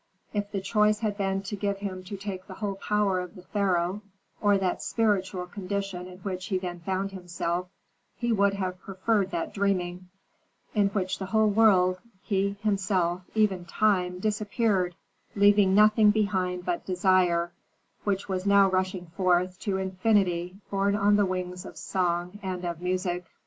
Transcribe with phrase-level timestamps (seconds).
[0.33, 4.01] If the choice had been given him to take the whole power of the pharaoh,
[4.41, 7.67] or that spiritual condition in which he then found himself,
[8.15, 10.07] he would have preferred that dreaming,
[10.73, 14.95] in which the whole world, he himself, even time, disappeared,
[15.35, 17.51] leaving nothing behind but desire,
[18.03, 22.81] which was now rushing forth to infinity borne on the wings of song and of
[22.81, 23.23] music.